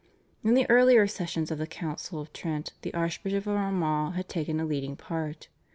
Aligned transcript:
In 0.43 0.55
the 0.55 0.67
earlier 0.67 1.05
sessions 1.05 1.51
of 1.51 1.59
the 1.59 1.67
Council 1.67 2.19
of 2.19 2.33
Trent 2.33 2.73
the 2.81 2.91
Archbishop 2.95 3.45
of 3.45 3.55
Armagh 3.55 4.13
had 4.15 4.27
taken 4.27 4.59
a 4.59 4.65
leading 4.65 4.95
part. 4.95 5.47